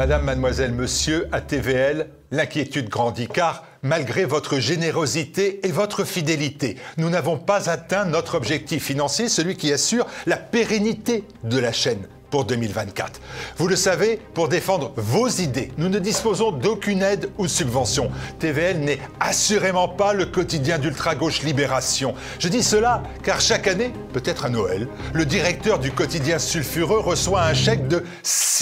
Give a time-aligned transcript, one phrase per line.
[0.00, 7.10] Madame, mademoiselle, monsieur, à TVL, l'inquiétude grandit car, malgré votre générosité et votre fidélité, nous
[7.10, 12.44] n'avons pas atteint notre objectif financier, celui qui assure la pérennité de la chaîne pour
[12.44, 13.20] 2024.
[13.56, 18.10] Vous le savez, pour défendre vos idées, nous ne disposons d'aucune aide ou subvention.
[18.38, 22.14] TVL n'est assurément pas le quotidien d'ultra-gauche Libération.
[22.38, 27.42] Je dis cela car chaque année, peut-être à Noël, le directeur du quotidien sulfureux reçoit
[27.42, 28.60] un chèque de 6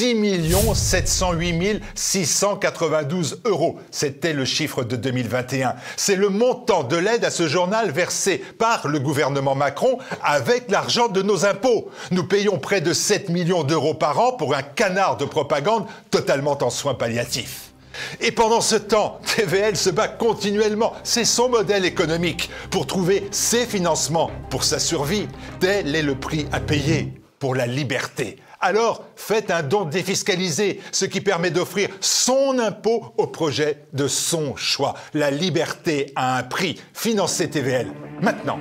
[0.75, 3.79] 708 692 euros.
[3.91, 5.75] C'était le chiffre de 2021.
[5.97, 11.09] C'est le montant de l'aide à ce journal versé par le gouvernement Macron avec l'argent
[11.09, 11.91] de nos impôts.
[12.11, 16.59] Nous payons près de 7 millions d'euros par an pour un canard de propagande totalement
[16.63, 17.73] en soins palliatifs.
[18.21, 23.67] Et pendant ce temps, TVL se bat continuellement, c'est son modèle économique, pour trouver ses
[23.67, 25.29] financements pour sa survie.
[25.61, 28.37] Tel est le prix à payer pour la liberté.
[28.61, 34.57] Alors, faites un don défiscalisé, ce qui permet d'offrir son impôt au projet de son
[34.57, 34.95] choix.
[35.15, 36.81] La liberté a un prix.
[36.93, 37.93] Financez TVL.
[38.21, 38.59] Maintenant.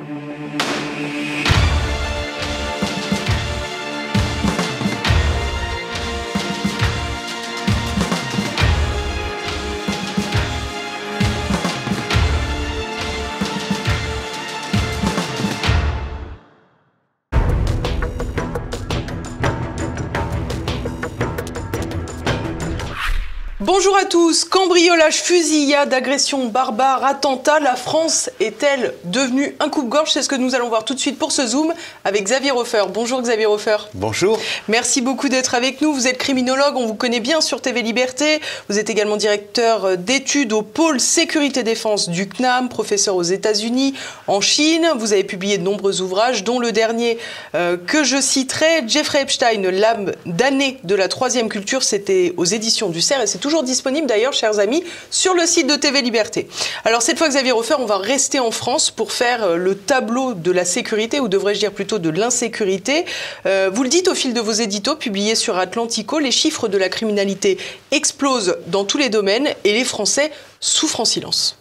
[23.88, 24.44] Bonjour à tous.
[24.44, 27.62] Cambriolage, fusillade, agression barbare, attentat.
[27.62, 30.12] La France est-elle devenue un coupe-gorge?
[30.12, 32.84] C'est ce que nous allons voir tout de suite pour ce Zoom avec Xavier Hofer.
[32.94, 33.78] Bonjour Xavier Hofer.
[33.94, 34.38] Bonjour.
[34.68, 35.94] Merci beaucoup d'être avec nous.
[35.94, 38.42] Vous êtes criminologue, on vous connaît bien sur TV Liberté.
[38.68, 43.94] Vous êtes également directeur d'études au pôle sécurité défense du CNAM, professeur aux États-Unis,
[44.28, 44.86] en Chine.
[44.98, 47.20] Vous avez publié de nombreux ouvrages, dont le dernier
[47.56, 51.84] euh, que je citerai, Jeffrey Epstein, l'âme damnée de la troisième culture.
[51.84, 55.68] C'était aux éditions du CERF et c'est toujours disponible d'ailleurs, chers amis, sur le site
[55.68, 56.48] de TV Liberté.
[56.86, 60.34] Alors cette fois, Xavier Refer, on va rester en France pour faire euh, le tableau
[60.34, 63.06] de la sécurité, ou devrais-je dire plutôt de l'insécurité.
[63.46, 66.78] Euh, vous le dites au fil de vos éditos publiés sur Atlantico, les chiffres de
[66.78, 67.58] la criminalité
[67.92, 71.58] explosent dans tous les domaines et les Français souffrent en silence.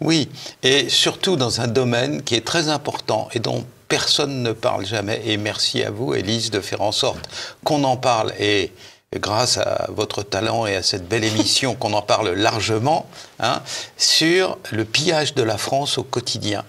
[0.00, 0.28] Oui,
[0.62, 5.22] et surtout dans un domaine qui est très important et dont personne ne parle jamais.
[5.24, 7.28] Et merci à vous, Élise, de faire en sorte
[7.64, 8.32] qu'on en parle.
[8.38, 8.72] Et
[9.16, 13.08] grâce à votre talent et à cette belle émission qu'on en parle largement,
[13.40, 13.62] hein,
[13.96, 16.64] sur le pillage de la France au quotidien.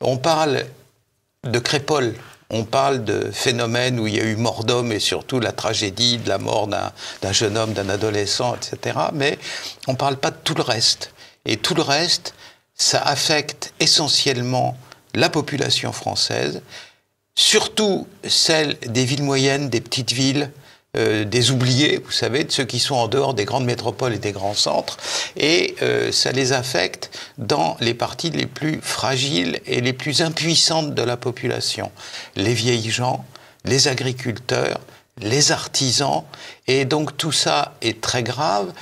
[0.00, 0.66] On parle
[1.44, 2.14] de Crépole,
[2.50, 6.18] on parle de phénomènes où il y a eu mort d'homme et surtout la tragédie
[6.18, 8.98] de la mort d'un jeune homme, d'un adolescent, etc.
[9.12, 9.38] Mais
[9.86, 11.12] on ne parle pas de tout le reste.
[11.44, 12.34] Et tout le reste,
[12.74, 14.76] ça affecte essentiellement
[15.14, 16.62] la population française,
[17.34, 20.50] surtout celle des villes moyennes, des petites villes,
[20.96, 24.18] euh, des oubliés, vous savez, de ceux qui sont en dehors des grandes métropoles et
[24.18, 24.96] des grands centres,
[25.36, 30.94] et euh, ça les affecte dans les parties les plus fragiles et les plus impuissantes
[30.94, 31.92] de la population.
[32.36, 33.24] Les vieilles gens,
[33.64, 34.80] les agriculteurs,
[35.20, 36.24] les artisans,
[36.66, 38.72] et donc tout ça est très grave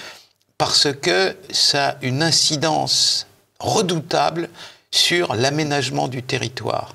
[0.58, 3.26] parce que ça a une incidence
[3.58, 4.48] redoutable
[4.90, 6.94] sur l'aménagement du territoire.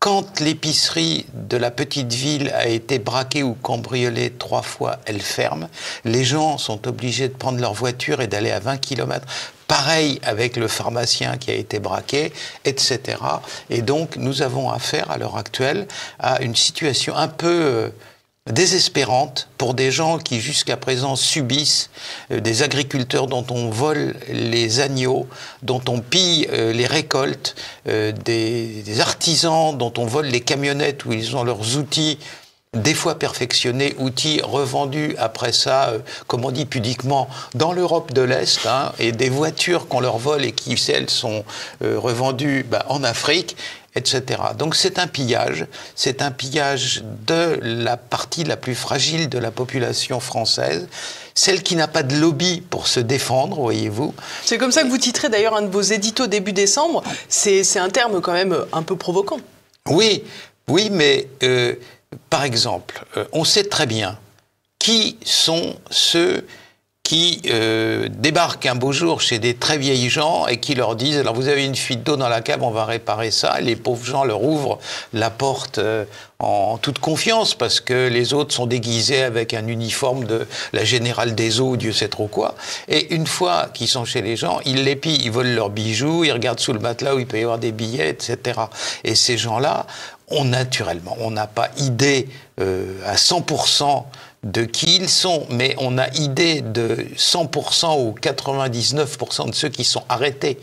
[0.00, 5.68] Quand l'épicerie de la petite ville a été braquée ou cambriolée trois fois, elle ferme.
[6.04, 9.26] Les gens sont obligés de prendre leur voiture et d'aller à 20 km.
[9.66, 12.32] Pareil avec le pharmacien qui a été braqué,
[12.64, 13.18] etc.
[13.70, 15.88] Et donc, nous avons affaire à l'heure actuelle
[16.20, 17.88] à une situation un peu euh,
[18.52, 21.90] désespérante pour des gens qui jusqu'à présent subissent
[22.30, 25.26] euh, des agriculteurs dont on vole les agneaux,
[25.62, 27.54] dont on pille euh, les récoltes,
[27.88, 32.18] euh, des, artisans dont on vole les camionnettes où ils ont leurs outils
[32.74, 35.94] des fois perfectionnés, outils revendus après ça,
[36.26, 40.44] comme on dit pudiquement, dans l'Europe de l'Est, hein, et des voitures qu'on leur vole
[40.44, 41.44] et qui, celles, sont
[41.80, 43.56] revendues bah, en Afrique
[43.94, 44.42] etc.
[44.58, 49.50] Donc c'est un pillage, c'est un pillage de la partie la plus fragile de la
[49.50, 50.88] population française,
[51.34, 54.14] celle qui n'a pas de lobby pour se défendre, voyez-vous.
[54.44, 57.90] C'est comme ça que vous titrez d'ailleurs un de vos éditos début décembre, c'est un
[57.90, 59.40] terme quand même un peu provoquant.
[59.88, 60.24] Oui,
[60.68, 61.74] oui, mais euh,
[62.30, 64.18] par exemple, euh, on sait très bien
[64.78, 66.46] qui sont ceux
[67.08, 71.16] qui euh, débarquent un beau jour chez des très vieilles gens et qui leur disent
[71.16, 73.62] alors vous avez une fuite d'eau dans la cave, on va réparer ça.
[73.62, 74.78] Les pauvres gens leur ouvrent
[75.14, 76.04] la porte euh,
[76.38, 81.34] en toute confiance parce que les autres sont déguisés avec un uniforme de la générale
[81.34, 82.56] des eaux, Dieu sait trop quoi.
[82.88, 86.24] Et une fois qu'ils sont chez les gens, ils les pillent, ils volent leurs bijoux,
[86.24, 88.60] ils regardent sous le matelas où il peut y avoir des billets, etc.
[89.04, 89.86] Et ces gens-là,
[90.30, 92.28] on naturellement, on n'a pas idée
[92.60, 94.04] euh, à 100%
[94.42, 99.84] de qui ils sont, mais on a idée de 100% ou 99% de ceux qui
[99.84, 100.58] sont arrêtés.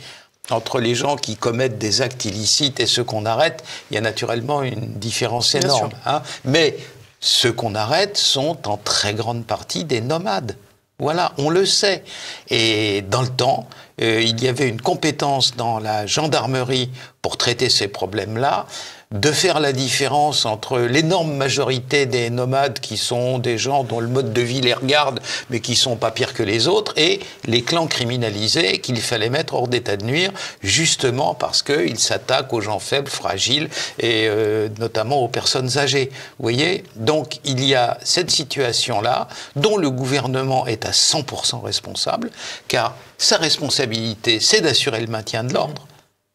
[0.51, 4.01] Entre les gens qui commettent des actes illicites et ceux qu'on arrête, il y a
[4.01, 5.89] naturellement une différence énorme.
[6.05, 6.21] Hein.
[6.43, 6.77] Mais
[7.19, 10.55] ceux qu'on arrête sont en très grande partie des nomades.
[10.99, 12.03] Voilà, on le sait.
[12.49, 13.67] Et dans le temps,
[14.01, 16.89] euh, il y avait une compétence dans la gendarmerie
[17.21, 18.65] pour traiter ces problèmes-là
[19.15, 24.07] de faire la différence entre l'énorme majorité des nomades qui sont des gens dont le
[24.07, 27.61] mode de vie les regarde, mais qui sont pas pires que les autres, et les
[27.61, 30.31] clans criminalisés qu'il fallait mettre hors d'état de nuire,
[30.61, 33.69] justement parce qu'ils s'attaquent aux gens faibles, fragiles,
[33.99, 36.09] et euh, notamment aux personnes âgées.
[36.37, 36.83] Vous voyez?
[36.97, 42.31] Donc il y a cette situation-là, dont le gouvernement est à 100% responsable,
[42.67, 45.87] car sa responsabilité, c'est d'assurer le maintien de l'ordre.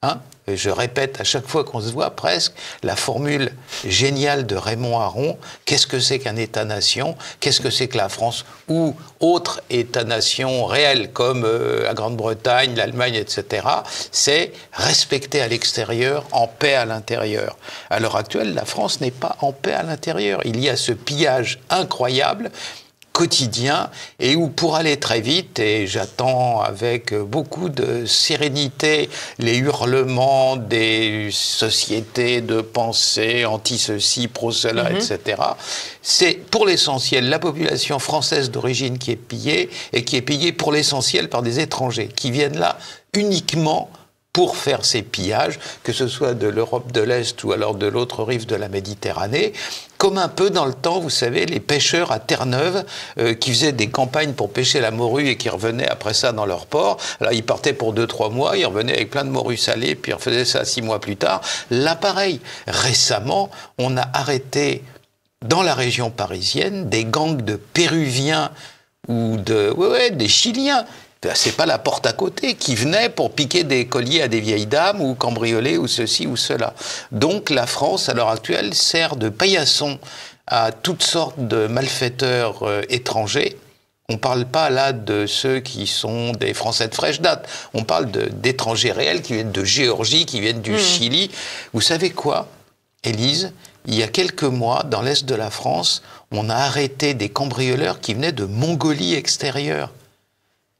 [0.02, 0.18] Hein
[0.48, 3.52] je répète à chaque fois qu'on se voit presque la formule
[3.84, 5.36] géniale de Raymond Aron
[5.66, 7.18] qu'est-ce que c'est qu'un État-nation?
[7.38, 13.14] Qu'est-ce que c'est que la France ou autre État-nation réel comme euh, la Grande-Bretagne, l'Allemagne,
[13.14, 13.66] etc.
[14.10, 17.58] C'est respecter à l'extérieur, en paix à l'intérieur.
[17.90, 20.40] À l'heure actuelle, la France n'est pas en paix à l'intérieur.
[20.46, 22.50] Il y a ce pillage incroyable
[23.20, 30.56] quotidien et où pour aller très vite, et j'attends avec beaucoup de sérénité les hurlements
[30.56, 34.96] des sociétés de pensée anti-ceci, pro-cela, mhm.
[34.96, 35.42] etc.,
[36.00, 40.72] c'est pour l'essentiel la population française d'origine qui est pillée et qui est pillée pour
[40.72, 42.78] l'essentiel par des étrangers qui viennent là
[43.12, 43.90] uniquement
[44.32, 48.22] pour faire ces pillages, que ce soit de l'Europe de l'Est ou alors de l'autre
[48.24, 49.52] rive de la Méditerranée,
[50.00, 52.84] comme un peu dans le temps, vous savez, les pêcheurs à Terre-Neuve
[53.18, 56.46] euh, qui faisaient des campagnes pour pêcher la morue et qui revenaient après ça dans
[56.46, 56.96] leur port.
[57.20, 60.12] Alors ils partaient pour deux, trois mois, ils revenaient avec plein de morue salée, puis
[60.12, 61.42] ils refaisaient ça six mois plus tard.
[61.70, 64.82] Là, pareil, récemment, on a arrêté
[65.44, 68.52] dans la région parisienne des gangs de Péruviens
[69.06, 70.86] ou de, ouais, ouais, des Chiliens
[71.34, 74.66] c'est pas la porte à côté qui venait pour piquer des colliers à des vieilles
[74.66, 76.74] dames ou cambrioler ou ceci ou cela.
[77.12, 79.98] Donc la France, à l'heure actuelle, sert de paillasson
[80.46, 83.56] à toutes sortes de malfaiteurs euh, étrangers.
[84.08, 87.48] On ne parle pas là de ceux qui sont des Français de fraîche date.
[87.74, 90.78] On parle d'étrangers réels qui viennent de Géorgie, qui viennent du mmh.
[90.78, 91.30] Chili.
[91.72, 92.48] Vous savez quoi,
[93.04, 93.52] Élise?
[93.86, 96.02] Il y a quelques mois, dans l'est de la France,
[96.32, 99.90] on a arrêté des cambrioleurs qui venaient de Mongolie extérieure.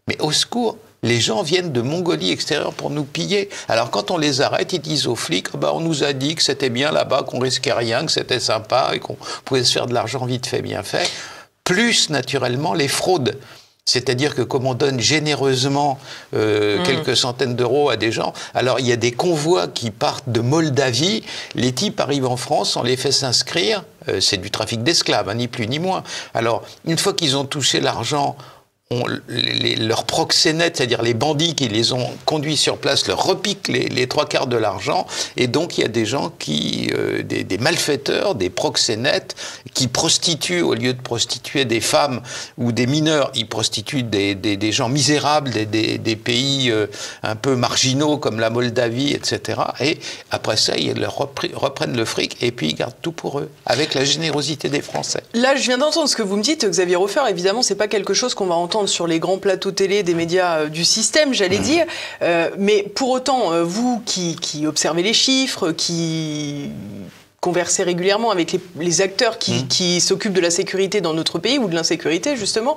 [0.08, 3.49] Mais au secours, les gens viennent de Mongolie extérieure pour nous piller.
[3.69, 6.43] Alors quand on les arrête, ils disent aux flics, bah, on nous a dit que
[6.43, 9.94] c'était bien là-bas, qu'on risquait rien, que c'était sympa et qu'on pouvait se faire de
[9.94, 11.11] l'argent vite fait, bien fait.
[11.64, 13.38] Plus naturellement les fraudes.
[13.87, 15.99] C'est-à-dire que comme on donne généreusement
[16.35, 16.82] euh, mm.
[16.85, 20.41] quelques centaines d'euros à des gens, alors il y a des convois qui partent de
[20.41, 21.25] Moldavie,
[21.55, 25.35] les types arrivent en France, on les fait s'inscrire, euh, c'est du trafic d'esclaves, hein,
[25.35, 26.05] ni plus ni moins.
[26.35, 28.37] Alors une fois qu'ils ont touché l'argent,
[29.29, 34.27] leurs proxénètes, c'est-à-dire les bandits qui les ont conduits sur place, leur repiquent les, trois
[34.27, 35.07] quarts de l'argent.
[35.37, 39.37] Et donc, il y a des gens qui, euh, des, malfaiteurs, des proxénètes,
[39.75, 42.21] qui prostituent, au lieu de prostituer des femmes
[42.59, 46.89] ou des mineurs, ils prostituent des, gens misérables, des, pays euh,
[47.23, 49.61] un peu marginaux comme la Moldavie, etc.
[49.79, 50.01] Et
[50.33, 53.95] après ça, ils leur reprennent le fric et puis ils gardent tout pour eux, avec
[53.95, 55.23] la générosité des Français.
[55.33, 57.21] Là, je viens d'entendre ce que vous me dites, Xavier Roffer.
[57.29, 60.61] Évidemment, c'est pas quelque chose qu'on va entendre sur les grands plateaux télé des médias
[60.61, 61.63] euh, du système, j'allais mmh.
[61.63, 61.87] dire.
[62.23, 66.71] Euh, mais pour autant, euh, vous qui, observez les chiffres, qui
[67.41, 69.69] conversez régulièrement avec les, acteurs mmh.
[69.69, 72.77] qui, s'occupent de la sécurité dans notre pays ou de l'insécurité justement.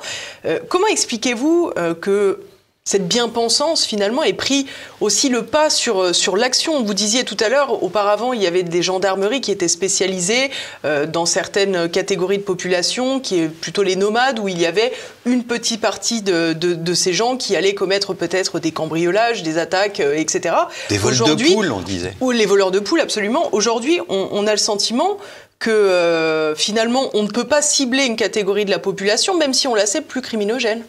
[0.70, 2.40] comment expliquez-vous que
[2.86, 4.66] cette bien-pensance, finalement, est pris
[5.00, 6.84] aussi le pas sur, euh, sur l'action.
[6.84, 10.52] Vous disiez tout à l'heure, auparavant, il y avait des gendarmeries qui étaient spécialisées
[10.84, 14.92] euh, dans certaines catégories de population, qui est plutôt les nomades, où il y avait
[15.26, 20.02] une petite partie de, de, ces gens qui allaient commettre peut-être des cambriolages, des attaques,
[20.02, 20.54] euh, etc.
[20.90, 22.14] Des vols de poules, on disait.
[22.20, 23.48] Ou les voleurs de poules, absolument.
[23.54, 25.18] Aujourd'hui, on, on, a le sentiment
[25.58, 29.76] que finalement, on ne peut pas cibler une catégorie de la population, même si on
[29.76, 30.84] la sait plus criminogène.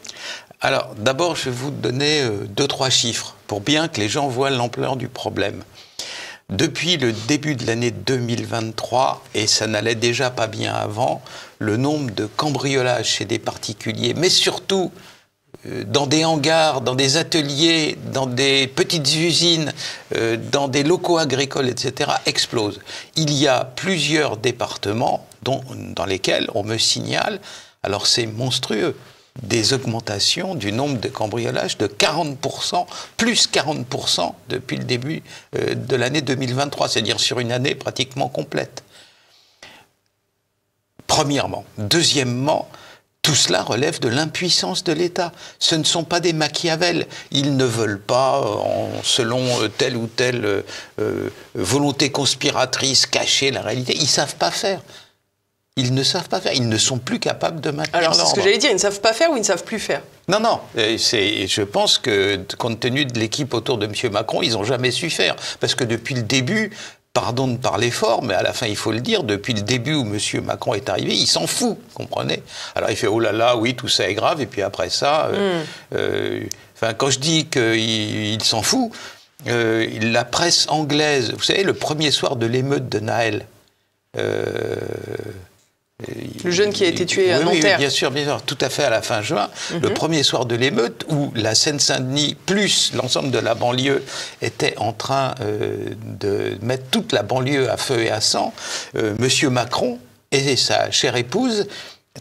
[0.64, 4.28] Alors, d'abord, je vais vous donner euh, deux, trois chiffres pour bien que les gens
[4.28, 5.62] voient l'ampleur du problème.
[6.48, 11.20] Depuis le début de l'année 2023, et ça n'allait déjà pas bien avant,
[11.58, 14.90] le nombre de cambriolages chez des particuliers, mais surtout
[15.66, 19.70] euh, dans des hangars, dans des ateliers, dans des petites usines,
[20.16, 22.80] euh, dans des locaux agricoles, etc., explose.
[23.16, 27.38] Il y a plusieurs départements dans lesquels on me signale,
[27.82, 28.96] alors c'est monstrueux,
[29.42, 32.86] des augmentations du nombre de cambriolages de 40%,
[33.16, 35.22] plus 40% depuis le début
[35.56, 38.84] euh, de l'année 2023, c'est-à-dire sur une année pratiquement complète.
[41.06, 41.64] Premièrement.
[41.78, 42.68] Deuxièmement,
[43.24, 45.32] tout cela relève de l'impuissance de l'État.
[45.58, 47.06] Ce ne sont pas des Machiavel.
[47.30, 50.62] Ils ne veulent pas, en, selon euh, telle ou telle euh,
[51.00, 53.96] euh, volonté conspiratrice, cacher la réalité.
[53.96, 54.82] Ils savent pas faire.
[55.76, 56.52] Ils ne savent pas faire.
[56.52, 58.30] Ils ne sont plus capables de maintenir Alors, c'est l'ordre.
[58.30, 60.02] ce que j'allais dire, ils ne savent pas faire ou ils ne savent plus faire?
[60.28, 60.60] Non, non.
[60.78, 63.92] euh, Je pense que, compte tenu de l'équipe autour de M.
[64.12, 65.34] Macron, ils n'ont jamais su faire.
[65.58, 66.70] Parce que depuis le début,
[67.12, 69.94] pardon de parler fort, mais à la fin, il faut le dire, depuis le début
[69.94, 70.44] où M.
[70.44, 72.40] Macron est arrivé, il s'en fout, comprenez?
[72.76, 75.26] Alors il fait, oh là là, oui, tout ça est grave, et puis après ça,
[75.26, 75.62] euh,
[75.94, 76.40] euh,
[76.76, 78.90] enfin, quand je dis qu'il il s'en fout,
[79.48, 83.46] euh, la presse anglaise, vous savez, le premier soir de l'émeute de Naël,
[84.16, 84.76] euh,
[86.44, 87.78] Le jeune qui a été tué à oui, oui, Nanterre.
[87.78, 89.48] bien sûr, bien sûr, tout à fait à la fin juin,
[89.80, 94.02] le premier soir de l'émeute, où la Seine-Saint-Denis plus l'ensemble de la banlieue
[94.42, 98.52] était en train euh, de mettre toute la banlieue à feu et à sang,
[98.96, 100.00] euh, Monsieur Macron
[100.32, 101.68] et sa chère épouse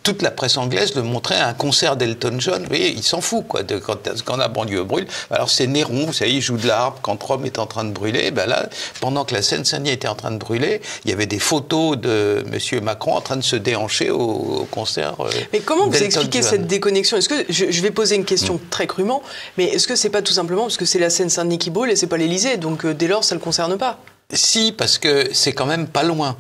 [0.02, 2.64] toute la presse anglaise le montrait à un concert d'Elton John.
[2.64, 5.06] Vous voyez, il s'en fout, quoi, de, quand, quand la banlieue brûle.
[5.30, 7.84] Alors, c'est Néron, vous savez, il joue de la harpe quand Rome est en train
[7.84, 8.32] de brûler.
[8.32, 8.68] Ben là,
[9.02, 12.44] pendant que la Seine-Saint-Denis était en train de brûler, il y avait des photos de
[12.52, 12.84] M.
[12.84, 15.14] Macron en train de se déhancher au, au concert.
[15.20, 16.50] euh, Mais comment vous expliquez John.
[16.50, 17.18] cette déconnexion?
[17.18, 19.22] Est-ce que je, je vais poser une question très crûment,
[19.60, 21.96] mais est-ce que c'est pas tout simplement parce que c'est la Seine-Saint-Denis qui brûle et
[21.96, 24.00] c'est pas l'Élysée, donc euh, dès lors ça le concerne pas?
[24.34, 26.36] Si, parce que c'est quand même pas loin.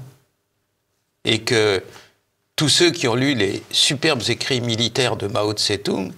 [1.25, 1.81] Et que
[2.55, 6.11] tous ceux qui ont lu les superbes écrits militaires de Mao Tse-tung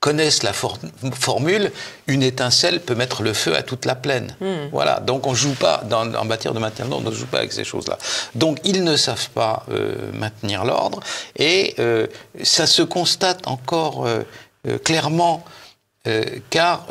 [0.00, 0.78] connaissent la for-
[1.14, 1.72] formule
[2.06, 4.36] une étincelle peut mettre le feu à toute la plaine.
[4.70, 5.00] Voilà.
[5.00, 7.38] Donc on joue pas dans, en matière de maintien de l'ordre, on ne joue pas
[7.38, 7.98] avec ces choses-là.
[8.34, 11.00] Donc ils ne savent pas euh, maintenir l'ordre
[11.36, 12.06] et euh,
[12.42, 14.22] ça se constate encore euh,
[14.84, 15.44] clairement
[16.50, 16.86] car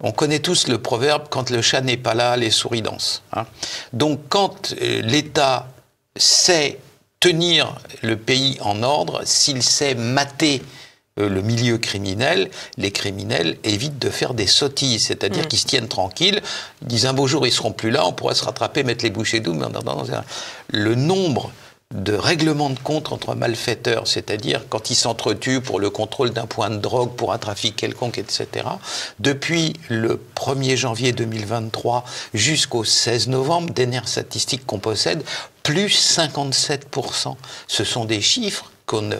[0.00, 3.22] on connaît tous le proverbe quand le chat n'est pas là, les souris dansent.
[3.34, 3.44] hein.
[3.92, 5.68] Donc quand l'État
[6.16, 6.78] sait
[7.20, 10.62] tenir le pays en ordre, s'il sait mater
[11.18, 15.88] euh, le milieu criminel, les criminels évitent de faire des sottises, c'est-à-dire qu'ils se tiennent
[15.88, 16.40] tranquilles,
[16.82, 19.10] ils disent un beau jour ils seront plus là, on pourra se rattraper, mettre les
[19.10, 19.66] bouchées doubles,
[20.68, 21.50] le nombre
[21.94, 26.68] de règlements de compte entre malfaiteurs, c'est-à-dire quand ils s'entretuent pour le contrôle d'un point
[26.68, 28.66] de drogue, pour un trafic quelconque, etc.,
[29.20, 32.04] depuis le 1er janvier 2023
[32.34, 35.24] jusqu'au 16 novembre, dernière statistique qu'on possède,
[35.62, 37.36] plus 57%.
[37.66, 39.16] Ce sont des chiffres qu'on a-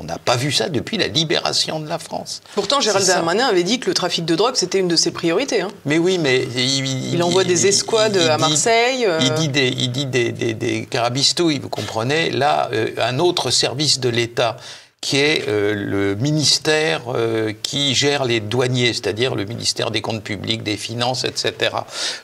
[0.00, 2.40] on n'a pas vu ça depuis la libération de la France.
[2.54, 3.06] Pourtant, Gérald.
[3.06, 5.60] Darmanin avait dit que le trafic de drogue c'était une de ses priorités.
[5.60, 5.68] hein.
[5.84, 9.18] Mais oui, mais il, Il envoie des escouades à Marseille, euh.
[9.20, 12.30] Il dit des, il dit des, des, des carabistouilles, vous comprenez.
[12.30, 14.56] Là, euh, un autre service de l'État
[15.00, 20.22] qui est euh, le ministère euh, qui gère les douaniers, c'est-à-dire le ministère des comptes
[20.22, 21.74] publics, des finances, etc.,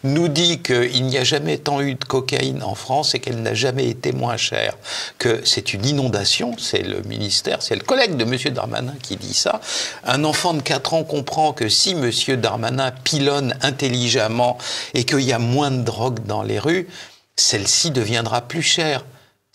[0.04, 3.54] nous dit qu'il n'y a jamais tant eu de cocaïne en France et qu'elle n'a
[3.54, 4.76] jamais été moins chère,
[5.18, 8.36] que c'est une inondation, c'est le ministère, c'est le collègue de M.
[8.52, 9.60] Darmanin qui dit ça.
[10.04, 12.10] Un enfant de 4 ans comprend que si M.
[12.36, 14.58] Darmanin pilonne intelligemment
[14.92, 16.88] et qu'il y a moins de drogue dans les rues,
[17.36, 19.04] celle-ci deviendra plus chère.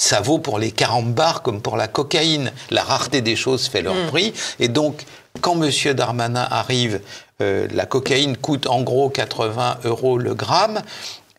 [0.02, 2.52] Ça vaut pour les carambars comme pour la cocaïne.
[2.72, 4.34] La rareté des choses fait leur prix.
[4.60, 5.06] Et donc,
[5.42, 5.70] quand M.
[5.94, 7.02] Darmanin arrive,
[7.40, 10.82] euh, la cocaïne coûte en gros 80 euros le gramme.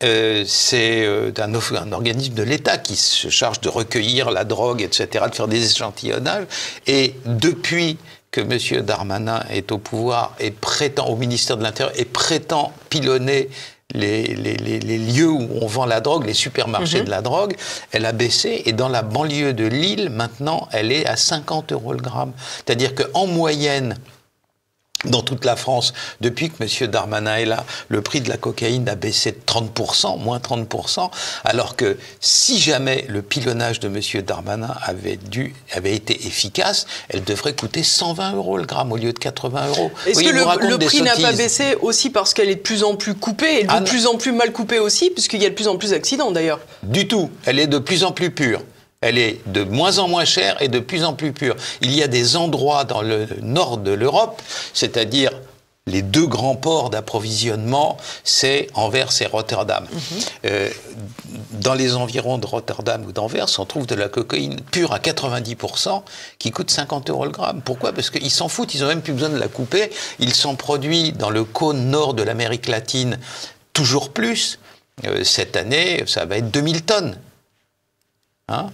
[0.05, 4.81] Euh, c'est euh, of- un organisme de l'État qui se charge de recueillir la drogue,
[4.81, 6.47] etc., de faire des échantillonnages.
[6.87, 7.99] Et depuis
[8.31, 8.83] que M.
[8.83, 13.51] Darmanin est au pouvoir et prétend, au ministère de l'Intérieur, et prétend pilonner
[13.93, 17.55] les, les- les- les lieux où on vend la drogue, les supermarchés de la drogue,
[17.93, 18.63] elle a baissé.
[18.67, 22.33] Et dans la banlieue de Lille, maintenant, elle est à 50 euros le gramme.
[22.57, 23.97] C'est-à-dire qu'en moyenne,
[25.05, 26.91] dans toute la France, depuis que M.
[26.91, 31.11] Darmanin est là, le prix de la cocaïne a baissé de 30%, moins 30%,
[31.45, 34.23] alors que si jamais le pilonnage de M.
[34.23, 39.13] Darmanin avait, dû, avait été efficace, elle devrait coûter 120 euros le gramme au lieu
[39.13, 39.91] de 80 euros.
[40.07, 42.97] Est-ce Oui, que le, prix n'a pas baissé aussi parce qu'elle est de plus en
[42.97, 45.55] plus coupée et de Ah plus en plus mal coupée aussi, puisqu'il y a de
[45.55, 46.61] plus en plus d'accidents d'ailleurs?
[46.83, 47.31] Du tout.
[47.47, 48.63] Elle est de plus en plus pure.
[49.03, 51.57] Elle est de moins en moins chère et de plus en plus pure.
[51.83, 54.41] Il y a des endroits dans le nord de l'Europe,
[54.73, 55.33] c'est-à-dire
[55.87, 59.85] les deux grands ports d'approvisionnement, c'est Anvers et Rotterdam.
[60.45, 60.71] Euh,
[61.51, 66.03] dans les environs de Rotterdam ou d'Anvers, on trouve de la cocaïne pure à 90%
[66.39, 67.63] qui coûte 50 euros le gramme.
[67.63, 67.93] Pourquoi?
[67.93, 69.91] Parce qu'ils s'en foutent, ils n'ont même plus besoin de la couper.
[70.21, 73.19] Ils sont produits dans le cône nord de l'Amérique latine
[73.73, 74.61] toujours plus.
[75.05, 77.19] Euh, cette année, ça va être 2000 tonnes.
[78.49, 78.71] Hein?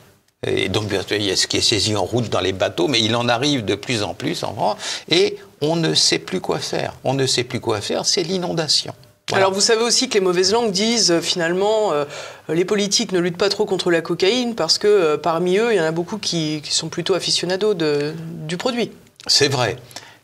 [0.46, 2.52] Et donc, bien sûr, il y a ce qui est saisi en route dans les
[2.52, 4.76] bateaux, mais il en arrive de plus en plus en France,
[5.10, 6.94] et on ne sait plus quoi faire.
[7.02, 8.94] On ne sait plus quoi faire, c'est l'inondation.
[9.32, 12.04] Alors vous savez aussi que les mauvaises langues disent euh, finalement euh,
[12.48, 15.76] les politiques ne luttent pas trop contre la cocaïne parce que euh, parmi eux il
[15.76, 18.90] y en a beaucoup qui, sont plutôt aficionados de, du produit.
[19.26, 19.76] C'est vrai,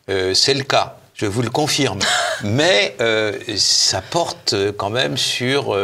[0.07, 0.97] c'est le cas.
[1.13, 1.99] Je vous le confirme.
[2.43, 2.95] Mais
[3.57, 5.77] ça porte quand même sur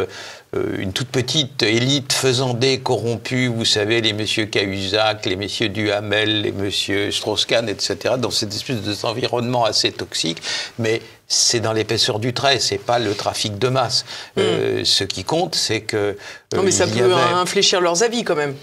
[0.54, 6.52] une toute petite élite faisandée, corrompue, vous savez, les messieurs Cahuzac, les messieurs Duhamel, les
[6.52, 10.42] messieurs Strauss-Kahn, etc., dans cette espèce d'environnement assez toxique,
[10.78, 14.04] mais c'est dans l'épaisseur du trait, c'est pas le trafic de masse.
[14.38, 14.84] Euh, mm.
[14.84, 16.18] ce qui compte, c'est que...
[16.54, 18.54] non, mais ça peut infléchir leurs avis quand même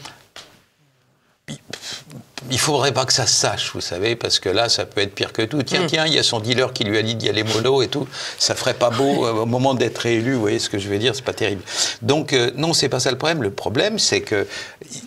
[2.52, 5.14] il faudrait pas que ça se sache, vous savez, parce que là, ça peut être
[5.14, 5.62] pire que tout.
[5.64, 5.88] Tiens, hmm.
[5.88, 8.08] tiens, il y a son dealer qui lui a dit d'y aller mollo et tout.
[8.38, 11.00] Ça ferait pas beau euh, au moment d'être élu, vous voyez ce que je veux
[11.00, 11.62] dire, c'est pas terrible.
[12.02, 13.44] Donc, euh, non, c'est pas ça le problème.
[13.44, 14.48] Le problème, c'est que,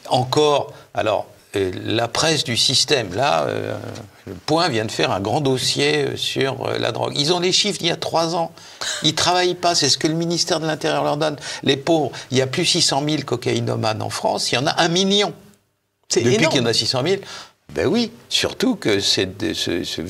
[0.09, 3.47] encore, alors, euh, la presse du système, là,
[4.27, 7.15] le Point vient de faire un grand dossier sur la drogue.
[7.17, 8.53] Ils ont les chiffres d'il y a trois ans.
[9.03, 11.37] Ils travaillent pas, c'est ce que le ministère de l'Intérieur leur donne.
[11.63, 14.81] Les pauvres, il y a plus 600 000 cocaïnomanes en France, il y en a
[14.81, 15.35] un million.
[16.17, 17.17] Depuis qu'il y en a 600 000
[17.75, 20.03] ben oui, surtout que c'est ce, ce,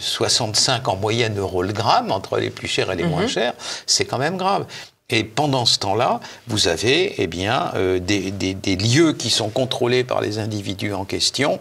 [0.00, 3.28] 65 en moyenne euros le gramme, entre les plus chers et les moins mhm.
[3.28, 3.54] chers,
[3.86, 4.64] c'est quand même grave.
[5.10, 10.04] Et pendant ce temps-là, vous avez eh bien, euh, des, des, lieux qui sont contrôlés
[10.04, 11.60] par les individus en question,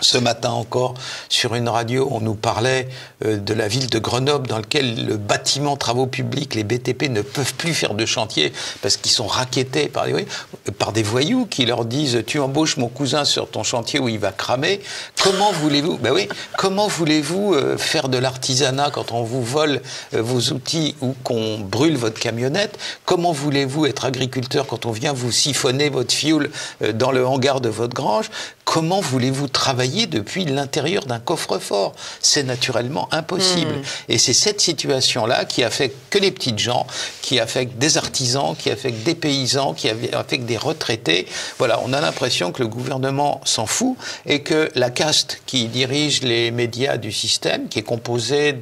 [0.00, 0.94] ce matin encore,
[1.28, 2.88] sur une radio, on nous parlait
[3.24, 7.22] euh, de la ville de Grenoble dans laquelle le bâtiment travaux publics, les BTP, ne
[7.22, 8.52] peuvent plus faire de chantier
[8.82, 13.50] parce qu'ils sont raquettés par des, voyous qui leur disent Tu embauches mon cousin sur
[13.50, 14.80] ton chantier où il va cramer.
[15.22, 19.80] Comment voulez-vous ben oui, comment voulez-vous euh, faire de l'artisanat quand on vous vole
[20.14, 22.78] euh, vos outils ou qu'on brûle votre camionnette?
[23.04, 26.50] Comment voulez-vous être agriculteur quand on vient vous siphonner votre fioul
[26.94, 28.30] dans le hangar de votre grange?
[28.70, 31.94] Comment voulez-vous travailler depuis l'intérieur d'un coffre-fort?
[32.20, 33.72] C'est naturellement impossible.
[33.72, 34.10] Hmm.
[34.10, 36.86] Et c'est cette situation-là qui affecte que les petites gens,
[37.22, 41.26] qui affecte des artisans, qui affecte des paysans, qui affecte des retraités.
[41.56, 43.96] Voilà, on a l'impression que le gouvernement s'en fout
[44.26, 48.54] et que la caste qui dirige les médias du système, qui est composée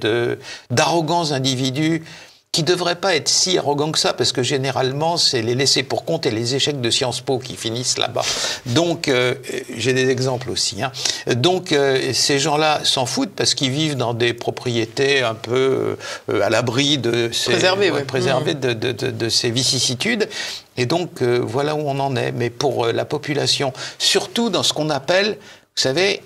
[0.70, 2.04] d'arrogants individus
[2.56, 5.82] qui ne devrait pas être si arrogant que ça, parce que généralement, c'est les laissés
[5.82, 8.22] pour compte et les échecs de Sciences Po qui finissent là-bas.
[8.64, 9.34] Donc, euh,
[9.76, 10.82] j'ai des exemples aussi.
[10.82, 10.90] Hein.
[11.34, 15.98] Donc, euh, ces gens-là s'en foutent parce qu'ils vivent dans des propriétés un peu
[16.30, 17.90] euh, à l'abri de ces, préservées,
[18.54, 18.58] mmh.
[18.58, 20.26] de, de, de, ces vicissitudes.
[20.78, 22.32] Et donc, voilà où on en est.
[22.32, 26.22] Mais pour la population, surtout dans ce qu'on appelle, vous savez,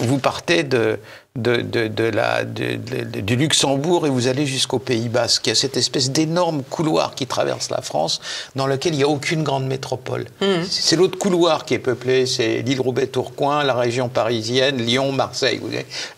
[0.00, 0.98] vous partez de
[1.36, 5.44] de, de, la, du Luxembourg et vous allez jusqu'au Pays Basque.
[5.46, 8.20] Il y a cette espèce d'énorme couloir qui traverse la France
[8.54, 10.26] dans lequel il n'y a aucune grande métropole.
[10.40, 10.62] Mmh.
[10.70, 15.60] C'est l'autre couloir qui est peuplé, c'est l'île Roubaix-Tourcoing, la région parisienne, Lyon, Marseille.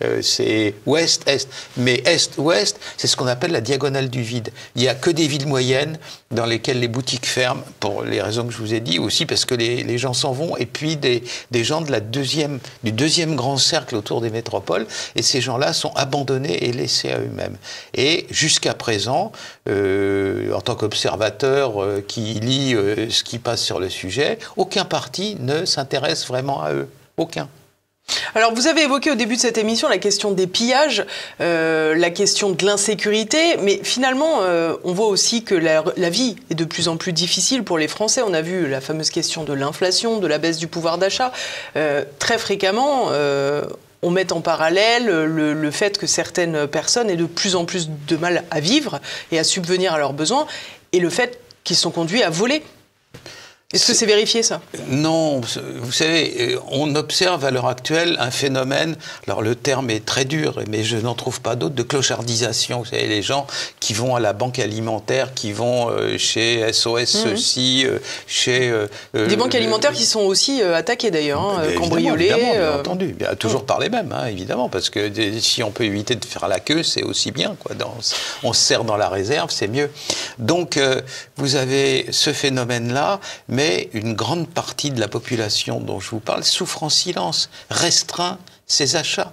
[0.04, 1.48] Euh, c'est ouest-est.
[1.78, 4.50] Mais est-ouest, c'est ce qu'on appelle la diagonale du vide.
[4.74, 5.98] Il n'y a que des villes moyennes
[6.30, 9.46] dans lesquelles les boutiques ferment, pour les raisons que je vous ai dit, aussi parce
[9.46, 12.92] que les, les gens s'en vont, et puis des, des gens de la deuxième, du
[12.92, 17.56] deuxième grand cercle autour des métropoles et ces gens-là sont abandonnés et laissés à eux-mêmes.
[17.94, 19.32] Et jusqu'à présent,
[19.68, 24.84] euh, en tant qu'observateur euh, qui lit euh, ce qui passe sur le sujet, aucun
[24.84, 26.88] parti ne s'intéresse vraiment à eux.
[27.16, 27.48] Aucun.
[28.36, 31.04] Alors, vous avez évoqué au début de cette émission la question des pillages,
[31.40, 34.42] la question de l'insécurité, mais finalement,
[34.84, 37.88] on voit aussi que la, la, vie est de plus en plus difficile pour les
[37.88, 38.22] Français.
[38.24, 41.32] On a vu la fameuse question de l'inflation, de la baisse du pouvoir d'achat.
[42.20, 43.10] très fréquemment,
[44.02, 48.16] on met en parallèle le, fait que certaines personnes aient de plus en plus de
[48.16, 49.00] mal à vivre
[49.32, 50.46] et à subvenir à leurs besoins,
[50.92, 52.62] et le fait qu'ils sont conduits à voler.
[53.72, 54.60] Est-ce que c'est vérifié ça?
[54.86, 58.94] Non, vous savez, euh, on observe à l'heure actuelle un phénomène,
[59.26, 62.78] alors le terme est très dur, mais je n'en trouve pas d'autre, de clochardisation.
[62.78, 63.44] Vous savez, les gens
[63.80, 67.06] qui vont à la banque alimentaire, qui vont euh, chez SOS mhm.
[67.06, 67.98] ceci, euh,
[68.28, 68.72] chez...
[69.14, 72.26] Des banques alimentaires qui sont aussi attaquées d'ailleurs, hein, cambriolées.
[72.26, 76.14] Évidemment, bien entendu, toujours par les mêmes, hein, évidemment, parce que si on peut éviter
[76.14, 77.56] de faire la queue, c'est aussi bien.
[77.58, 77.74] Quoi.
[78.44, 79.90] on se sert dans la réserve, c'est mieux.
[80.38, 80.78] Donc,
[81.36, 86.44] vous avez ce phénomène-là, mais une grande partie de la population dont je vous parle
[86.44, 89.32] souffre en silence, restreint ses achats.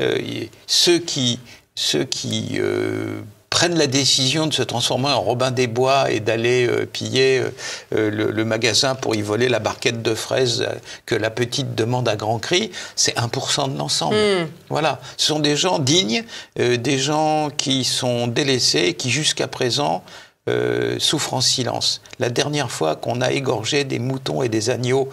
[0.00, 0.18] Euh,
[0.66, 1.40] ceux qui,
[1.74, 6.68] ceux qui euh, prennent la décision de se transformer en Robin des Bois et d'aller
[6.68, 7.42] euh, piller
[7.90, 10.68] le, magasin pour y voler la barquette de fraises
[11.06, 14.14] que la petite demande à grand cri, c'est 1% de l'ensemble.
[14.14, 14.46] Hmm.
[14.68, 16.24] Voilà, ce sont des gens dignes,
[16.56, 20.04] des gens qui sont délaissés, qui jusqu'à présent
[20.48, 22.00] euh, souffre en silence.
[22.18, 25.08] La dernière fois qu'on a égorgé des moutons et des agneaux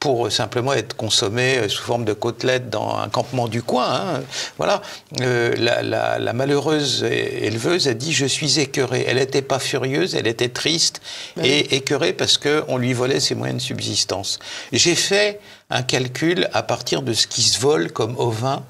[0.00, 3.88] pour simplement être consommé sous forme de côtelettes dans un campement du coin.
[3.90, 4.22] Hein.
[4.56, 4.80] Voilà.
[5.18, 9.04] la, malheureuse éleveuse a dit Je suis écœurée.
[9.08, 11.00] Elle n'était pas furieuse, elle était triste
[11.42, 14.38] et écœurée parce qu'on lui volait ses moyens de subsistance.
[14.72, 18.62] J'ai fait un calcul à partir de ce qui se vole comme ovin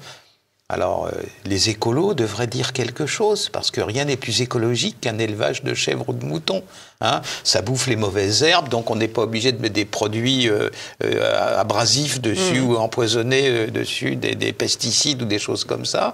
[0.71, 1.11] alors, euh,
[1.45, 5.73] les écolos devraient dire quelque chose, parce que rien n'est plus écologique qu'un élevage de
[5.73, 6.61] chèvres ou de moutons.
[7.01, 7.21] Hein.
[7.43, 10.69] Ça bouffe les mauvaises herbes, donc on n'est pas obligé de mettre des produits euh,
[11.03, 12.69] euh, abrasifs dessus mm.
[12.69, 16.13] ou empoisonnés dessus, des, pesticides ou des choses comme ça.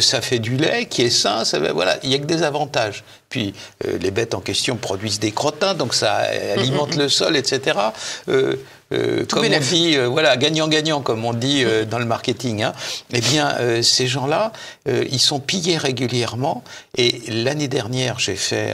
[0.00, 3.02] ça fait du lait qui est sain, ça, voilà, il n'y a que des avantages.
[3.28, 3.54] Puis
[4.00, 6.14] les bêtes en question produisent des crottins, donc ça
[6.56, 7.78] alimente le sol, etc.
[8.92, 12.72] Euh, comme on dit, euh, voilà, gagnant-gagnant, comme on dit euh, dans le marketing, hein,
[13.12, 14.52] eh bien, ces gens-là,
[14.86, 16.64] ils sont pillés régulièrement.
[16.96, 18.72] Et l'année dernière, j'ai fait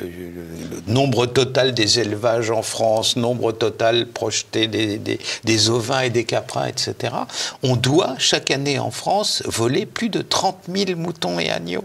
[0.00, 6.24] le nombre total des élevages en France, nombre total projeté des, des, ovins et des
[6.24, 7.14] caprins, etc.
[7.62, 11.84] On doit, chaque année en France, voler plus de 30 000 moutons et agneaux.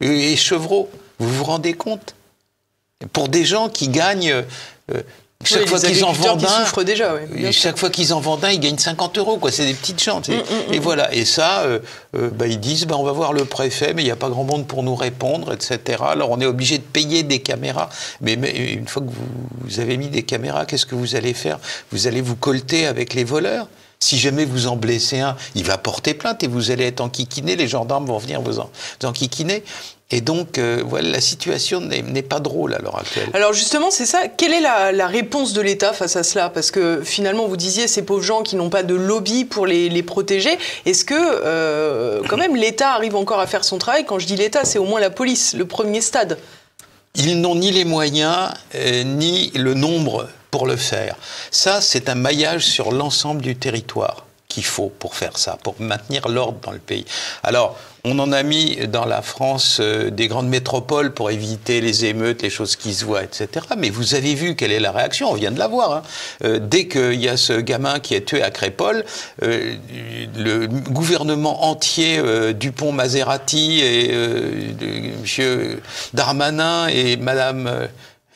[0.00, 0.90] Et chevreaux.
[1.18, 2.14] Vous vous rendez compte?
[3.12, 4.44] Pour des gens qui gagnent
[5.44, 7.14] chaque fois qu'ils en vendent un, déjà,
[7.52, 9.38] chaque fois qu'ils en vendent un, ils gagnent 50 euros.
[9.38, 9.50] Quoi.
[9.50, 10.28] C'est des petites chantes.
[10.28, 11.14] Mm, mm, et, mm, voilà.
[11.14, 11.78] Et ça, euh,
[12.16, 14.28] euh, bah, ils disent, bah, on va voir le préfet, mais il n'y a pas
[14.28, 16.02] grand monde pour nous répondre, etc.
[16.06, 17.88] Alors on est obligé de payer des caméras.
[18.20, 21.58] Mais, une fois que vous, avez mis des caméras, qu'est-ce que vous allez faire?
[21.92, 23.68] Vous allez vous colter avec les voleurs?
[24.00, 27.56] Si jamais vous en blessez un, il va porter plainte et vous allez être enquiquiné.
[27.56, 29.64] Les gendarmes vont venir vous, en, vous enquiquiner.
[30.10, 33.28] Et donc, euh, voilà, la situation n'est pas drôle à l'heure actuelle.
[33.32, 34.28] Alors justement, c'est ça.
[34.28, 36.50] Quelle est la, réponse de l'État face à cela?
[36.50, 40.02] Parce que finalement, vous disiez, ces pauvres gens qui n'ont pas de lobby pour les,
[40.02, 40.58] protéger.
[40.84, 44.04] Est-ce que, euh, quand même, l'État arrive encore à faire son travail?
[44.04, 46.38] Quand je dis l'État, c'est au moins la police, le premier stade.
[47.16, 51.16] Ils n'ont ni les moyens, euh, ni le nombre pour le faire.
[51.50, 56.28] Ça, c'est un maillage sur l'ensemble du territoire qu'il faut pour faire ça, pour maintenir
[56.28, 57.04] l'ordre dans le pays.
[57.42, 62.04] Alors, on en a mis dans la France euh, des grandes métropoles pour éviter les
[62.04, 63.66] émeutes, les choses qui se voient, etc.
[63.76, 65.92] Mais vous avez vu quelle est la réaction, on vient de la voir.
[65.92, 66.02] Hein.
[66.44, 69.04] Euh, dès qu'il y a ce gamin qui est tué à Crépole,
[69.42, 69.74] euh,
[70.36, 72.22] le gouvernement entier,
[72.54, 75.80] Dupont-Maserati et M.
[76.12, 77.88] Darmanin et Madame...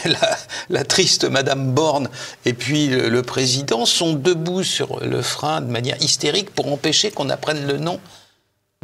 [0.71, 2.09] La, triste Madame Borne
[2.45, 7.31] et puis le, président sont debout sur le frein de manière hystérique pour empêcher qu'on
[7.31, 8.01] apprenne le nom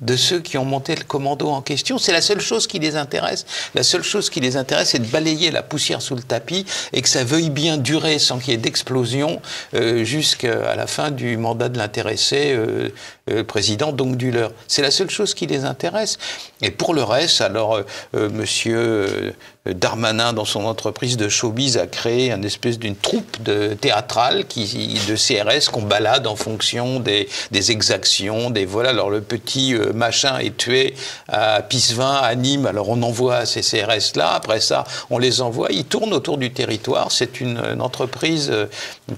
[0.03, 1.99] de ceux qui ont monté le commando en question.
[1.99, 3.47] C'est la seule chose qui les intéresse.
[3.77, 7.01] La seule chose qui les intéresse, c'est de balayer la poussière sous le tapis et
[7.01, 9.41] que ça veuille bien durer sans qu'il y ait d'explosion
[9.75, 12.89] euh, jusqu'à la fin du mandat de l'intéressé euh,
[13.31, 14.53] euh, président, donc du leur.
[14.67, 16.19] C'est la seule chose qui les intéresse.
[16.61, 17.81] Et pour le reste, alors,
[18.13, 19.35] monsieur
[19.67, 25.01] Darmanin, dans son entreprise de showbiz, a créé une espèce d'une troupe de théâtrale qui,
[25.09, 27.29] de CRS qu'on balade en fonction des,
[27.71, 28.91] exactions, des voilà.
[28.91, 30.95] Alors le petit euh, machin est tué
[31.29, 32.67] à Pissevin, à Nîmes.
[32.67, 34.33] Alors on envoie ces CRS là.
[34.35, 35.69] Après ça, on les envoie.
[35.71, 37.11] Ils tournent autour du territoire.
[37.11, 38.67] C'est une, entreprise, euh,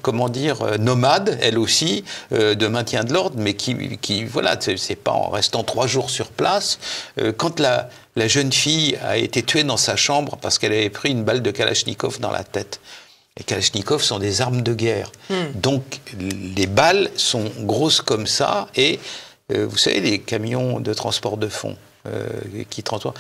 [0.03, 4.97] comment dire, euh, nomade, elle aussi, de maintien de l'ordre, mais qui, qui voilà, c'est
[4.97, 6.79] pas en restant trois jours sur place.
[7.37, 11.11] quand la la jeune fille a été tuée dans sa chambre parce qu'elle avait pris
[11.11, 12.81] une balle de Kalachnikov dans la tête.
[13.37, 15.13] Les Kalachnikov sont des armes de guerre.
[15.29, 15.53] Hmm.
[15.55, 18.99] Donc les balles sont grosses comme ça et
[19.53, 21.77] euh, vous savez, les camions de transport de fonds
[22.07, 22.27] euh,
[22.71, 23.19] qui transportent,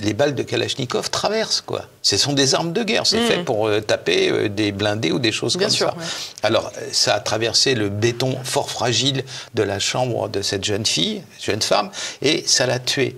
[0.00, 1.82] les balles de Kalachnikov traversent quoi.
[2.00, 3.06] Ce sont des armes de guerre.
[3.06, 3.26] C'est hmm.
[3.26, 5.94] fait pour euh, taper des blindés ou des choses comme ça.
[6.42, 11.22] Alors ça a traversé le béton fort fragile de la chambre de cette jeune fille,
[11.38, 11.90] jeune femme,
[12.22, 13.14] et ça l'a tuée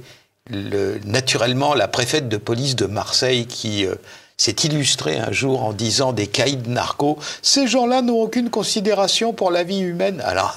[0.51, 3.95] naturellement, la préfète de police de Marseille qui euh,
[4.37, 9.51] s'est illustrée un jour en disant des caïds narcos, ces gens-là n'ont aucune considération pour
[9.51, 10.23] la vie humaine.
[10.25, 10.57] Alors,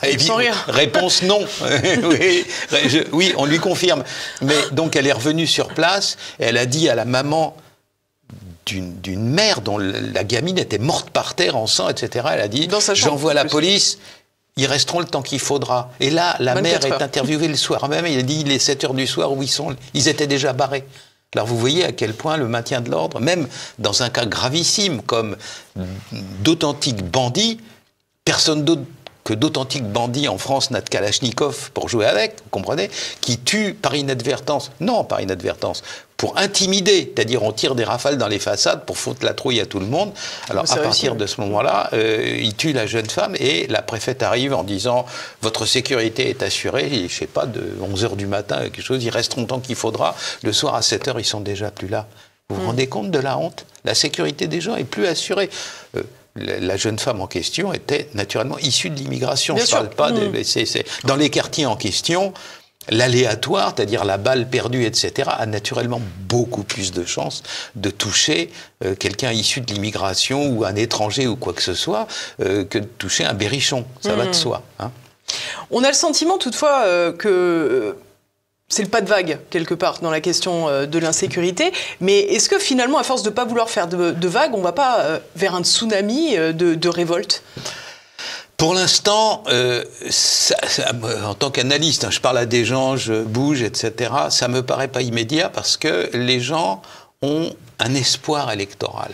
[0.67, 1.39] réponse non.
[2.09, 2.45] oui,
[3.13, 4.03] oui, on lui confirme.
[4.41, 7.55] Mais donc, elle est revenue sur place et elle a dit à la maman
[8.73, 12.27] d'une mère dont la gamine était morte par terre en sang, etc.
[12.33, 13.97] Elle a dit J'envoie la police,
[14.57, 15.91] ils resteront le temps qu'il faudra.
[15.99, 18.83] Et là, la mère est interviewée le soir même, il a dit, il est 7
[18.85, 20.85] heures du soir où ils sont, ils étaient déjà barrés.
[21.35, 23.47] Alors vous voyez à quel point le maintien de l'ordre, même
[23.79, 25.35] dans un cas gravissime comme
[26.41, 27.59] d'authentiques bandits,
[28.25, 28.81] personne d'autre
[29.27, 33.73] que d'authentiques bandits en France n'a de Kalachnikov pour jouer avec, vous comprenez, qui tuent
[33.73, 35.83] par inadvertance, non par inadvertance,
[36.15, 39.65] pour intimider, c'est-à-dire on tire des rafales dans les façades pour foutre la trouille à
[39.65, 40.13] tout le monde.
[40.49, 44.23] Alors à partir de ce moment-là, euh, il tue la jeune femme et la préfète
[44.23, 45.05] arrive en disant
[45.41, 49.43] votre sécurité est assurée, je sais pas, de 11h du matin, quelque chose, ils resteront
[49.43, 50.15] tant qu'il faudra.
[50.41, 52.07] Le soir à 7h, ils sont déjà plus là.
[52.47, 52.67] Vous vous hmm.
[52.67, 53.65] rendez compte de la honte?
[53.83, 55.49] La sécurité des gens est plus assurée.
[55.97, 56.03] Euh,
[56.37, 59.57] la jeune femme en question était naturellement issue de l'immigration.
[59.57, 59.77] Je sûr.
[59.77, 60.11] parle pas.
[60.11, 60.31] Mmh.
[61.03, 62.33] dans les quartiers en question,
[62.89, 67.43] l'aléatoire, c'est-à-dire la balle perdue, etc., a naturellement beaucoup plus de chances
[67.75, 68.49] de toucher
[68.83, 72.07] euh, quelqu'un issu de l'immigration ou un étranger ou quoi que ce soit
[72.41, 73.85] euh, que de toucher un berrichon.
[74.01, 74.63] Ça va de soi.
[74.79, 74.91] hein.
[75.71, 77.97] On a le sentiment toutefois euh, que
[78.69, 81.71] c'est le pas de vague quelque part dans la question euh, de l'insécurité.
[82.01, 84.59] Mais est-ce que finalement, à force de ne pas vouloir faire de, de vagues, on
[84.59, 87.43] ne va pas euh, vers un tsunami euh, de, révolte?
[88.57, 94.11] Pour l'instant, en tant qu'analyste, hein, je parle à des gens, je bouge, etc.
[94.29, 96.81] Ça me paraît pas immédiat parce que les gens
[97.21, 99.11] ont un espoir électoral.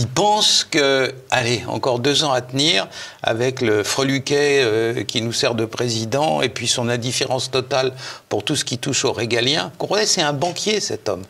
[0.00, 2.86] Ils pensent que, allez, encore deux ans à tenir
[3.24, 7.92] avec le freluquet euh, qui nous sert de président et puis son indifférence totale
[8.28, 9.72] pour tout ce qui touche aux régaliens.
[9.76, 11.24] Comprenez, c'est un banquier cet homme.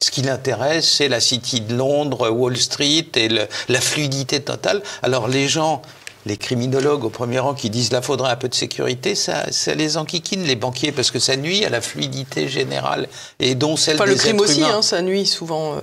[0.00, 4.82] Ce qui l'intéresse, c'est la City de Londres, Wall Street et le- la fluidité totale.
[5.02, 5.82] Alors les gens,
[6.24, 9.74] les criminologues au premier rang qui disent là faudrait un peu de sécurité, ça, ça
[9.74, 13.08] les enquiquine les banquiers parce que ça nuit à la fluidité générale
[13.40, 14.76] et dont celle Enfin, des le crime êtres aussi, humains.
[14.78, 15.80] hein, ça nuit souvent euh,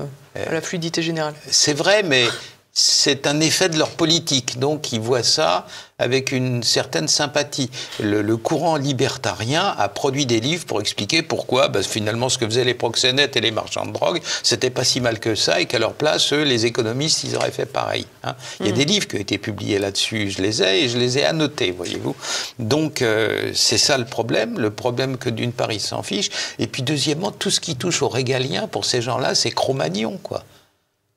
[0.47, 1.33] à la fluidité générale.
[1.49, 2.27] C'est vrai, mais
[2.73, 4.59] c'est un effet de leur politique.
[4.59, 7.69] Donc, ils voient ça avec une certaine sympathie.
[7.99, 12.45] Le, le courant libertarien a produit des livres pour expliquer pourquoi, bah, finalement, ce que
[12.45, 15.65] faisaient les proxénètes et les marchands de drogue, c'était pas si mal que ça, et
[15.65, 18.05] qu'à leur place, eux, les économistes, ils auraient fait pareil.
[18.23, 18.35] hein.
[18.61, 20.29] Il y a des livres qui ont été publiés là-dessus.
[20.29, 22.15] Je les ai et je les ai annotés, voyez-vous.
[22.59, 24.57] Donc, euh, c'est ça le problème.
[24.57, 26.29] Le problème que d'une part, ils s'en fichent.
[26.59, 30.43] Et puis, deuxièmement, tout ce qui touche aux régaliens, pour ces gens-là, c'est Cro-Magnon, quoi.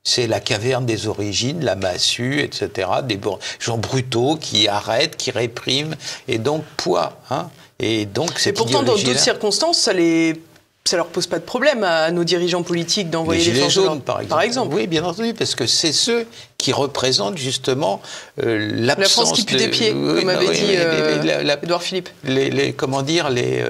[0.05, 2.89] C'est la caverne des origines, la massue, etc.
[3.05, 3.21] Des
[3.61, 5.95] gens brutaux qui arrêtent, qui répriment,
[6.27, 7.19] et donc poids.
[7.31, 10.41] Hein et donc cette pourtant, dans d'autres circonstances, ça les...
[10.85, 13.83] Ça leur pose pas de problème à nos dirigeants politiques les d'envoyer gilets forces de
[13.85, 14.31] jaunes, par exemple.
[14.31, 14.75] Par exemple.
[14.75, 16.27] Oui, bien entendu, parce que c'est ceux
[16.59, 18.03] qui représentent justement
[18.43, 20.75] euh, l'absence La France qui pue de- des pieds, Oui, comme non, avait oui, dit
[20.75, 22.09] euh, les- Édouard Philippe.
[22.25, 23.61] les, les- comment dire, les,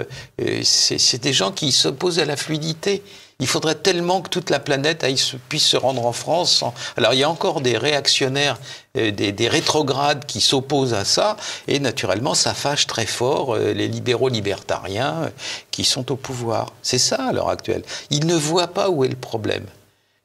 [0.41, 3.03] euh, c'est c'est des gens qui s'opposent à la fluidité.
[3.43, 5.05] Il faudrait tellement que toute la planète
[5.49, 6.63] puisse se rendre en France.
[6.97, 8.57] Alors il y a encore des réactionnaires,
[8.97, 13.73] euh, des, des rétrogrades qui s'opposent à ça, et naturellement ça fâche très fort euh,
[13.73, 15.29] les libéraux libertariens euh,
[15.73, 16.73] qui sont au pouvoir.
[16.83, 17.83] C'est ça à l'heure actuelle.
[18.11, 19.67] Ils ne voient pas où est le problème.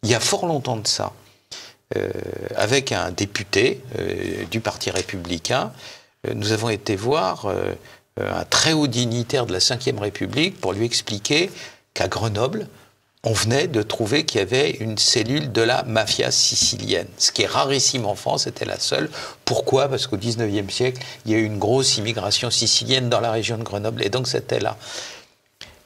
[0.03, 1.12] Il y a fort longtemps de ça
[2.58, 3.82] avec un député
[4.51, 5.71] du Parti républicain,
[6.36, 7.47] nous avons été voir
[8.17, 11.49] un très haut dignitaire de la Ve République pour lui expliquer
[11.93, 12.67] qu'à Grenoble,
[13.28, 17.42] on venait de trouver qu'il y avait une cellule de la mafia sicilienne, ce qui
[17.42, 19.10] est rarissime en France, c'était la seule.
[19.44, 19.90] Pourquoi?
[19.90, 23.58] Parce qu'au XIXe siècle, il y a eu une grosse immigration sicilienne dans la région
[23.58, 24.78] de Grenoble, et donc c'était là.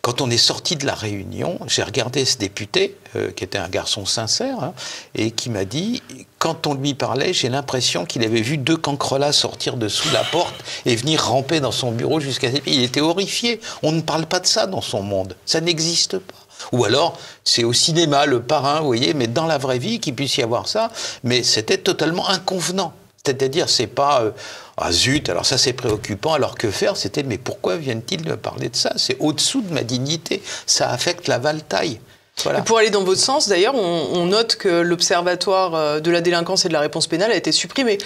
[0.03, 3.69] Quand on est sorti de la réunion, j'ai regardé ce député, euh, qui était un
[3.69, 4.73] garçon sincère, hein,
[5.15, 6.03] et qui m'a dit,
[6.37, 10.23] quand on lui parlait, j'ai l'impression qu'il avait vu deux cancrelats sortir de sous la
[10.23, 12.73] porte et venir ramper dans son bureau jusqu'à ses pieds.
[12.73, 13.59] Il était horrifié.
[13.81, 15.35] On ne parle pas de ça dans son monde.
[15.45, 16.40] Ça n'existe pas.
[16.71, 20.15] Ou alors, c'est au cinéma, le parrain, vous voyez, mais dans la vraie vie, qu'il
[20.15, 20.91] puisse y avoir ça.
[21.23, 22.93] Mais c'était totalement inconvenant.
[23.25, 24.31] C'est-à-dire, c'est pas euh,
[24.77, 26.33] ah zut, alors ça c'est préoccupant.
[26.33, 26.97] Alors que faire?
[26.97, 28.93] C'était mais pourquoi viennent-ils me parler de ça?
[28.95, 30.41] C'est au-dessous de ma dignité.
[30.65, 31.99] Ça affecte la valtaille.
[32.43, 32.61] Voilà.
[32.61, 36.65] Pour aller dans votre sens, d'ailleurs, on, on note que l'Observatoire euh, de la délinquance
[36.65, 37.99] et de la réponse pénale a été supprimé.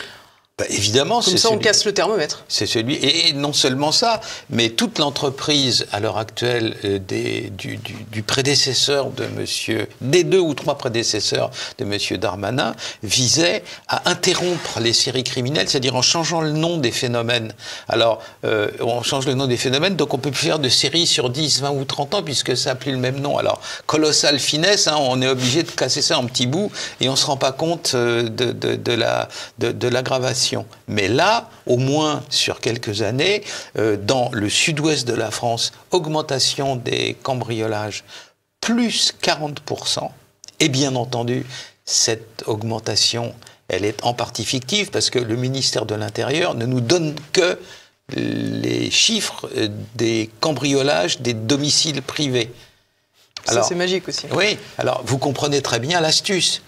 [0.58, 2.46] Bah, évidemment, Comme ça, on celui- casse le thermomètre.
[2.48, 7.76] C'est celui et non seulement ça, mais toute l'entreprise à l'heure actuelle euh, des, du,
[7.76, 14.10] du- du prédécesseur de Monsieur, des deux ou trois prédécesseurs de Monsieur Darmanin, visait à
[14.10, 17.54] interrompre les séries criminelles, c'est-à-dire en changeant le nom des phénomènes.
[17.90, 21.06] Alors, euh, on change le nom des phénomènes, donc on peut plus faire de séries
[21.06, 23.38] sur 10, 20 ou 30 ans puisque ça n'a plus le même nom.
[23.38, 27.18] Alors, colossale finesse, hein, on est obligé de casser ça en petits bouts et on
[27.18, 29.28] se rend pas compte euh, de, de, de la
[29.60, 30.45] de, de l'aggravation.
[30.88, 33.44] Mais là, au moins sur quelques années,
[33.78, 38.04] euh, dans le sud-ouest de la France, augmentation des cambriolages
[38.62, 40.10] plus 40%.
[40.60, 41.46] Et bien entendu,
[41.86, 43.34] cette augmentation,
[43.68, 47.60] elle est en partie fictive parce que le ministère de l'Intérieur ne nous donne que
[48.14, 52.52] les chiffres euh, des cambriolages des domiciles privés.
[53.46, 54.28] ça, c'est magique aussi.
[54.32, 56.62] Oui, alors vous comprenez très bien l'astuce.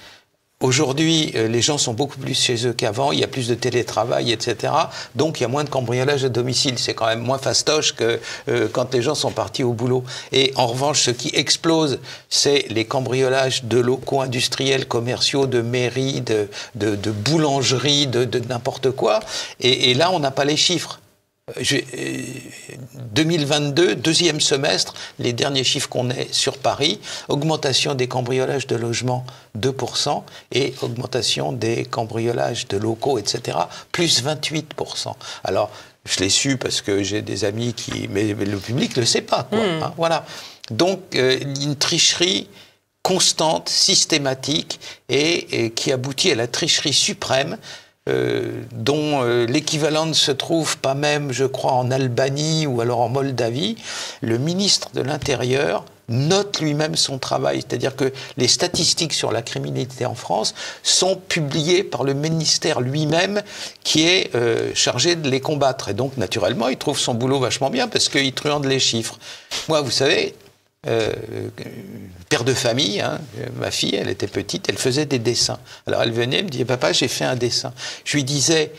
[0.59, 3.53] Aujourd'hui, euh, les gens sont beaucoup plus chez eux qu'avant, il y a plus de
[3.53, 4.73] télétravail, etc.
[5.13, 6.79] Donc il y a moins de cambriolage à domicile.
[6.79, 10.03] C'est quand même moins fastoche que euh, quand les gens sont partis au boulot.
[10.31, 16.21] Et en revanche, ce qui explose, c'est les cambriolages de locaux industriels, commerciaux, de mairies,
[16.21, 19.19] de, de, de boulangeries, de, de n'importe quoi.
[19.59, 20.99] Et, et là, on n'a pas les chiffres.
[21.55, 29.25] 2022, deuxième semestre, les derniers chiffres qu'on ait sur Paris, augmentation des cambriolages de logements
[29.57, 33.59] 2% et augmentation des cambriolages de locaux, etc.,
[33.93, 35.13] plus 28%.
[35.45, 35.71] Alors,
[36.03, 38.09] je l'ai su parce que j'ai des amis qui...
[38.09, 39.59] Mais, le public ne le sait pas, quoi.
[39.59, 39.83] Hmm.
[39.83, 40.25] Hein, voilà.
[40.69, 42.49] Donc, euh, une tricherie
[43.03, 47.57] constante, systématique, et qui aboutit à la tricherie suprême
[48.07, 53.01] euh, dont euh, l'équivalent ne se trouve pas même, je crois, en Albanie ou alors
[53.01, 53.77] en Moldavie,
[54.21, 57.57] le ministre de l'Intérieur note lui-même son travail.
[57.57, 63.41] C'est-à-dire que les statistiques sur la criminalité en France sont publiées par le ministère lui-même
[63.83, 65.89] qui est euh, chargé de les combattre.
[65.89, 69.19] Et donc, naturellement, il trouve son boulot vachement bien parce qu'il truande les chiffres.
[69.67, 70.33] Moi, vous savez,
[70.87, 71.11] euh,
[72.29, 73.19] père de famille, hein,
[73.59, 75.59] ma fille, elle était petite, elle faisait des dessins.
[75.85, 77.73] Alors elle venait, elle me disait, papa, j'ai fait un dessin.
[78.05, 78.71] Je lui disais,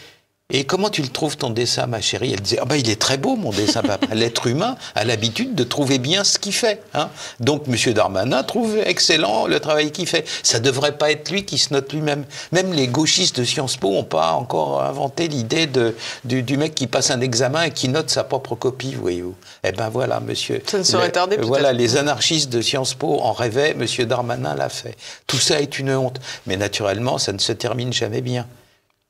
[0.50, 2.32] et comment tu le trouves ton dessin, ma chérie?
[2.32, 4.06] Elle disait ah ben, il est très beau mon dessin, papa.
[4.14, 6.82] L'être humain a l'habitude de trouver bien ce qu'il fait.
[6.94, 7.10] Hein.
[7.38, 7.92] Donc M.
[7.92, 10.26] Darmanin trouve excellent le travail qu'il fait.
[10.42, 12.24] Ça devrait pas être lui qui se note lui-même.
[12.52, 16.86] Même les gauchistes de Sciences Po n'ont pas encore inventé l'idée de, du, mec qui
[16.86, 19.34] passe un examen et qui note sa propre copie, voyez-vous.
[19.64, 20.62] Eh ben voilà, monsieur.
[20.66, 23.84] Ça ne serait tardé Voilà, les anarchistes de Sciences Po en rêvaient, M.
[24.06, 24.96] Darmanin l'a fait.
[25.26, 26.20] Tout ça est une honte.
[26.46, 28.46] Mais naturellement, ça ne se termine jamais bien.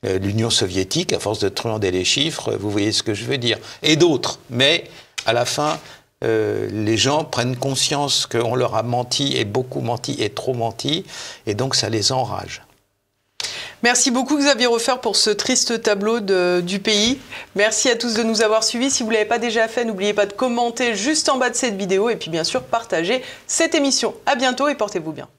[0.05, 3.37] Euh, l'Union soviétique, à force de truander les chiffres, vous voyez ce que je veux
[3.37, 4.39] dire, et d'autres.
[4.49, 4.85] Mais
[5.25, 5.77] à la fin,
[6.23, 11.03] euh, les gens prennent conscience qu'on leur a menti, et beaucoup menti, et trop menti,
[11.45, 12.63] et donc ça les enrage.
[13.83, 16.19] Merci beaucoup Xavier Refer pour ce triste tableau
[16.61, 17.19] du pays.
[17.55, 18.89] Merci à tous de nous avoir suivis.
[18.89, 21.55] Si vous ne l'avez pas déjà fait, n'oubliez pas de commenter juste en bas de
[21.55, 24.13] cette vidéo et puis bien sûr partager cette émission.
[24.25, 25.29] À bientôt et portez-vous bien.